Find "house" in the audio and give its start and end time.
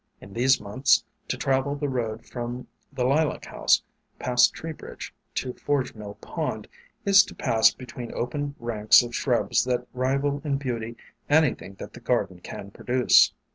3.45-3.83